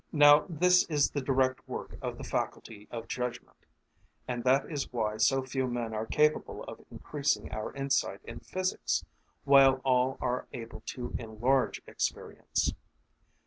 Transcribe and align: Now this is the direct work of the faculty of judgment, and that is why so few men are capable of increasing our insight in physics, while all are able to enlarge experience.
Now 0.11 0.45
this 0.49 0.81
is 0.85 1.11
the 1.11 1.21
direct 1.21 1.67
work 1.67 1.95
of 2.01 2.17
the 2.17 2.23
faculty 2.23 2.87
of 2.89 3.07
judgment, 3.07 3.67
and 4.27 4.43
that 4.45 4.65
is 4.67 4.91
why 4.91 5.17
so 5.17 5.43
few 5.43 5.67
men 5.67 5.93
are 5.93 6.07
capable 6.07 6.63
of 6.63 6.83
increasing 6.89 7.51
our 7.51 7.71
insight 7.75 8.21
in 8.23 8.39
physics, 8.39 9.05
while 9.43 9.75
all 9.85 10.17
are 10.19 10.47
able 10.53 10.81
to 10.87 11.13
enlarge 11.19 11.83
experience. 11.85 12.73